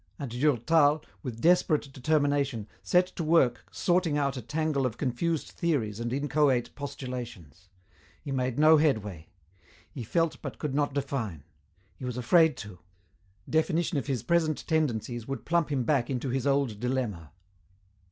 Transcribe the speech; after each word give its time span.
And 0.17 0.31
Durtal, 0.31 1.05
with 1.21 1.41
desperate 1.41 1.93
determination, 1.93 2.67
set 2.81 3.05
to 3.17 3.23
work 3.23 3.65
sorting 3.71 4.17
out 4.17 4.35
a 4.35 4.41
tangle 4.41 4.87
of 4.87 4.97
confused 4.97 5.49
theories 5.49 5.99
and 5.99 6.11
inchoate 6.11 6.73
postulations. 6.73 7.67
He 8.19 8.31
made 8.31 8.57
no 8.57 8.77
headway. 8.77 9.27
He 9.91 10.01
felt 10.03 10.41
but 10.41 10.57
could 10.57 10.73
not 10.73 10.95
define. 10.95 11.43
He 11.97 12.03
was 12.05 12.17
afraid 12.17 12.57
to. 12.57 12.79
Definition 13.47 13.99
of 13.99 14.07
his 14.07 14.23
present 14.23 14.65
tendencies 14.65 15.27
would 15.27 15.45
plump 15.45 15.71
him 15.71 15.83
back 15.83 16.09
into 16.09 16.29
his 16.29 16.47
old 16.47 16.79
dilemma. 16.79 17.29